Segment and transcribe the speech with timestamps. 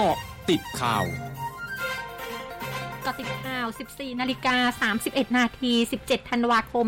[0.00, 0.18] เกาะ
[0.50, 1.04] ติดข่าว
[3.04, 6.86] กาะติดข่าว 14 นาฬิกา 31 นาที 17 ธันวาคม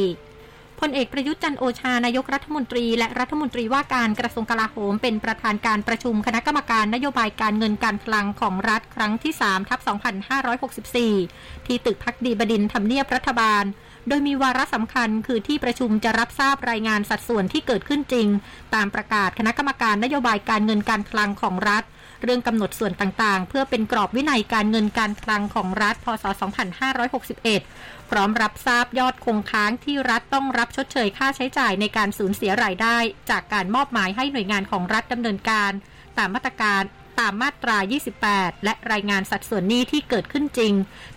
[0.00, 9.80] 2564พลเอกประยุทธ์จันโอชานายกรัฐมนตรี และรัฐมนตรีว่าการกระทรวงกลาโหม เป็นประธานการประชุมคณะกรรมการนโยบายการเงินการคลังของรัฐครั้งที่3ทับ
[11.12, 13.64] 2564 ที่ตึกพักดีบดินทำเนียบรัฐบาล
[14.08, 18.28] โดยมีวาระสำคัญคือที่ประชุมจะรับทราบรายงานสัดส่วนที่เกิดขึ้นจริง
[18.74, 21.84] ตามประกาศคณะกรรมการนโยบายการเงินการคลังของรัฐ
[22.22, 26.24] เรื่องกำหนดส่วนต่างๆ เพื่อเป็นกรอบวินัยการเงินการคลังของรัฐ พศ
[27.12, 32.96] 2561 พร้อมรับทราบยอดคงค้างที่รัฐต้องรับชดเชยค่าใช้จ่ายในการสูญเสียรายได้
[33.30, 35.72] จากการมอบหมายให้หน่วยงานของรัฐดำเนินการ
[36.18, 36.82] ตามมาตรการ
[37.20, 37.76] ตามมาตรา
[38.20, 40.72] 28 และรายงานสัดส่วนหนี้ที่เกิดขึ้นจริง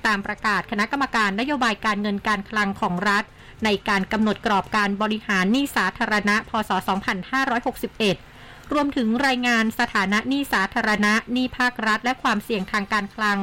[0.07, 3.23] ตามประกาศคณะกรรมการนโยบายการเงินการคลังของรัฐ
[3.65, 6.71] ในการกำหนดกรอบการบริหารหนี้สาธารณะ พศ
[7.91, 13.37] 2561 รวมถึงรายงานสถานะหนี้สาธารณะหนี้ภาครัฐ และความเสี่ยงทางการคลัง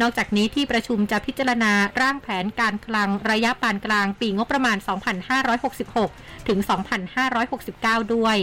[0.00, 4.76] นอกจากนี้ที่ประชุมจะพิจารณาร่างแผนการคลังระยะปานกลางปีงบประมาณ
[5.62, 6.58] 2566 ถึง
[7.36, 8.38] 2569 ด้วย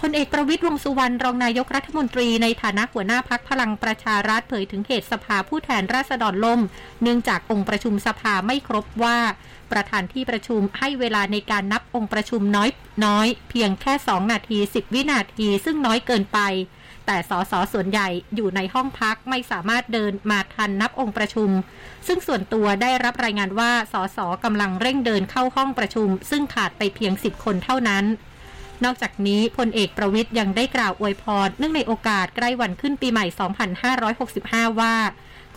[0.00, 6.60] พลเอกประวิตรวงสุวรรณรองนายกรัฐมนตรีในฐานะหัวหน้าพักพลังประชารัฐเผยถึงเหตุสภาผู้แทนราษฎรล่ม
[7.02, 9.18] เนื่องจากองค์ประชุมสภาไม่ครบว่า
[9.72, 12.70] ประธานที่ประชุมให้เวลาในการนับองค์ประชุมน้อย
[13.04, 16.38] น้อย เพียงแค่ 2 นาที 10 วินาที ซึ่งน้อยเกินไป
[17.06, 21.50] แต่สสส่วนใหญ่อยู่ในห้องพักไม่สามารถเดินมาทันนับองค์ประชุม
[22.06, 28.04] ซึ่งส่วนตัวได้รับรายงานว่าสสกำลังเร่งเดินเข้าห้องประชุม ซึ่งขาดไปเพียง 10 คนเท่านั้น
[28.84, 33.26] นอกจากนี้พลเอกประวิทย์ยังได้กล่าวอวยพรเนื่องในโอกาสใกล้วันขึ้นปีใหม่
[34.02, 34.94] 2565 ว่า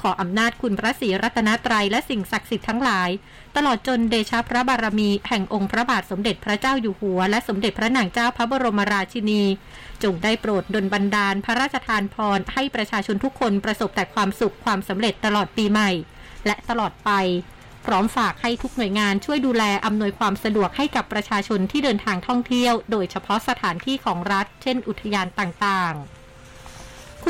[0.02, 3.09] ขออำนาจคุณพระศรีรัตนตรัยและสิ่งศักดิ์สิทธิ์ทั้งหลาย
[3.55, 9.44] ตลอดจนเดชะพระบารมี แห่งองค์พระบาทสมเด็จพระเจ้าอยู่หัว และสมเด็จพระนางเจ้าพระบรมราชินี
[10.03, 15.91] จงได้โปรดดลบันดาลพระราชทานพรให้ประชาชนทุกคนประสบแต่ความสุขความสำเร็จตลอดปีใหม่
[16.45, 17.11] และตลอดไป
[17.86, 26.20] พร้อมฝากให้ทุกหน่วยงานช่วยดูแลอำนวยความสะดวกให้กับประชาชนที่เดินทางท่องเที่ยว โดยเฉพาะสถานที่ของรัฐ เช่น อุทยานต่างๆ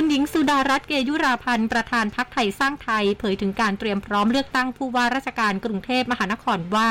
[0.03, 6.89] คุณหญิงสุดารัตน์เกยุราพันธ์ประธานพักไทยสร้างไทย เผยถึงการเตรียมพร้อมเลือกตั้งผู้ว่าราชการกรุงเทพมหานครว่า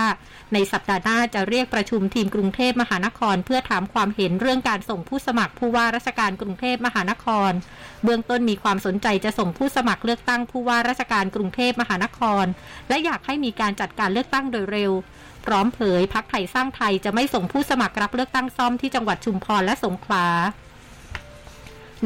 [0.52, 7.52] ในสัปดาห์หน้าจะเรียกประชุมทีมกรุงเทพมหานคร เพื่อถามความเห็นเรื่องการส่งผู้สมัครผู้ว่าราชการกรุงเทพมหานคร
[8.04, 12.44] เบื้องต้นมีความสนใจจะส่งผู้สมัครเลือกตั้งผู้ว่าราชการกรุงเทพมหานคร
[12.88, 14.92] และอยากให้มีการจัดการเลือกตั้งโดยเร็ว
[15.46, 20.26] พร้อมเผยพักไทยสร้างไทยจะไม่ส่งผู้สมัครรับเลือกตั้งซ่อมที่จังหวัดชุมพรและสงขลา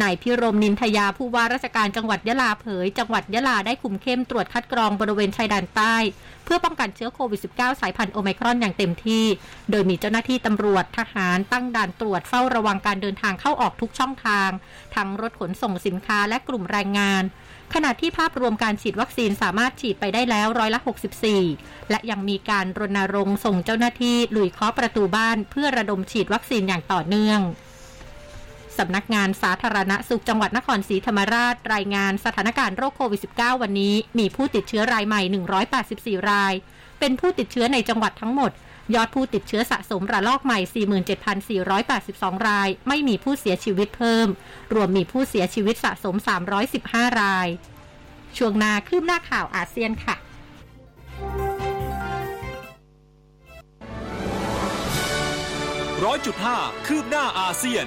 [0.02, 5.96] นายพิรมนินทยาผู้ว่าราชการจังหวัดยะลาเผย จังหวัดยะลาได้คุมเข้มตรวจคัดกรองบริเวณชายแดนใต้
[6.44, 9.24] เพื่อป้องกันเชื้อโควิด -19 สายพันธุ์โอไมครอนอย่างเต็มที่
[9.70, 14.50] โดยมีเจ้าหน้าที่ตำรวจทหารตั้งด่านตรวจเฝ้าระวังการเดินทางเข้าออกทุกช่องทาง
[14.94, 17.22] ทั้งรถขนส่งสินค้าและกลุ่มแรงงาน
[17.74, 20.80] ขณะที่ภาพรวมการฉีดวัคซีนสามารถฉีดไปได้แล้วร้อยละ
[21.34, 27.40] 64 และยังมีการรณรงค์ส่งเจ้าหน้าที่ลุยเคาะประตูบ้านเพื่อระดมฉีดวัคซีนอย่างต่อเนื่อง
[28.78, 35.22] สำนักงานสาธารณสุขจังหวัดนครศรีธรรมราช รายงานสถานการณ์โรคโควิด -19 วันนี้ มีผู้ติดเชื้อรายใหม่
[36.20, 36.54] 184 ราย
[37.00, 38.52] เป็นผู้ติดเชื้อในจังหวัดทั้งหมด
[38.94, 40.58] ยอดผู้ติดเชื้อสะสมระลอกใหม่
[41.78, 44.28] 47,482 ราย ไม่มีผู้เสียชีวิตเพิ่ม
[44.74, 46.14] รวมมีผู้เสียชีวิตสะสม
[46.68, 47.48] 315 ราย
[48.36, 50.16] ช่วงนาคืบหน้าข่าวอาเซียนค่ะ
[56.04, 57.86] ร้อยจุดห้าคืบหน้าอาเซียน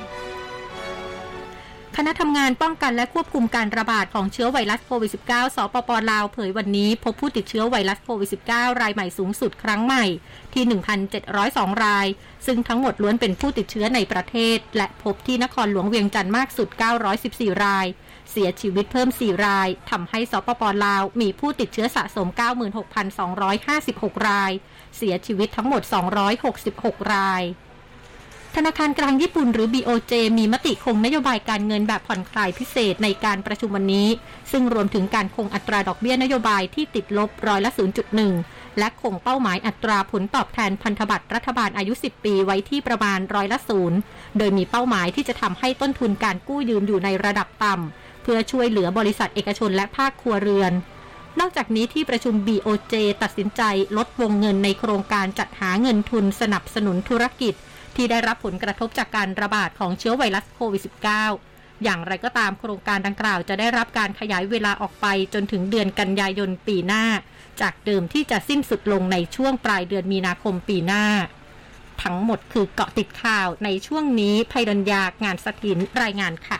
[2.00, 10.06] คณะทำงานป้องกันและควบคุมการระบาดของเชื้อไวรัสโควิด -19 สปปลาวเผยวันนี้ พบผู้ติดเชื้อไวรัสโควิด -19 รายใหม่สูงสุดครั้งใหม่
[10.54, 10.64] ที่
[11.24, 12.08] 1,702 ราย
[12.46, 16.70] ซึ่งทั้งหมดล้วนเป็นผู้ติดเชื้อในประเทศ และพบที่นครหลวงเวียงจันทร์มากสุด
[17.16, 17.86] 914 ราย
[18.32, 22.28] เสียชีวิตเพิ่ม 4 รายทำให้สปปลาวมีผู้ติดเชื้อสะสม
[23.48, 24.52] 96,256 ราย
[24.98, 25.82] เสียชีวิตทั้งหมด
[26.48, 27.44] 266 ราย
[28.62, 34.08] ธนาคารกลางญี่ปุ่นหรือ BOJ มีมติคงนโยบายการเงินแบบผ่อนคลายพิเศษในการประชุมวันนี้
[34.52, 37.72] ซึ่งรวมถึงการคงอัตราดอกเบี้ยนโยบายที่ติดลบร้อยละ
[38.24, 43.98] 0.1 และคงเป้าหมายอัตราผลตอบแทนพันธบัตรรัฐบาลอายุ 10 ปีไว้ที่ประมาณร้อยละศูนย์
[44.38, 50.74] โดยมีเป้าหมายที่จะทำให้ต้นทุนการกู้ยืมอยู่ในระดับต่ำเพื่อช่วยเหลือบริษัทเอกชนและภาคครัวเรือน
[51.40, 53.62] นอกจากนี้ที่ประชุม BOJ ตัดสินใจ
[53.98, 57.56] ลดวงเงินในโครงการจัดหาเงินทุนสนับสนุนธุรกิจ
[57.98, 60.82] ที่ได้รับผลกระทบจากการระบาดของเชื้อไวรัสโควิด
[61.34, 67.06] -19 อย่างไรก็ตามโครงการดังกล่าวจะได้รับการขยายเวลาออกไปจนถึงเดือนกันยายนปีหน้า
[67.62, 71.06] จากเดิมที่จะสิ้นสุดลงในช่วงปลายเดือนมีนาคมปีหน้า
[72.04, 76.58] ทั้งหมดคือเกาะติดข่าวในช่วงนี้ภัยดัญญางานสถินรายงานค่ะ